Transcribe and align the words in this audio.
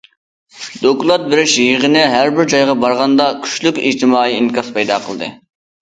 دوكلات 0.85 1.25
بېرىش 1.33 1.53
يىغىنى 1.63 2.05
ھەر 2.13 2.31
بىر 2.39 2.49
جايغا 2.53 2.75
بارغاندا، 2.85 3.29
كۈچلۈك 3.45 3.81
ئىجتىمائىي 3.85 4.39
ئىنكاس 4.41 4.73
پەيدا 4.79 4.99
قىلدى. 5.05 5.29